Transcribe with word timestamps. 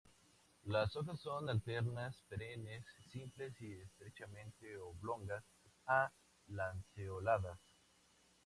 Las 0.63 0.95
hojas 0.95 1.19
son 1.19 1.47
alternas, 1.47 2.15
perennes, 2.27 2.83
simples, 3.11 3.53
y 3.61 3.71
estrechamente 3.75 4.75
oblongas 4.75 5.43
a 5.85 6.11
lanceoladas. 6.47 7.59